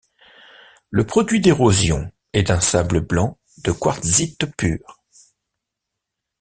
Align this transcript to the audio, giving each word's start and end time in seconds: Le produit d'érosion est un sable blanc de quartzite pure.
Le 0.89 1.05
produit 1.05 1.41
d'érosion 1.41 2.11
est 2.33 2.49
un 2.49 2.59
sable 2.59 3.01
blanc 3.01 3.37
de 3.63 3.71
quartzite 3.71 4.47
pure. 4.57 5.03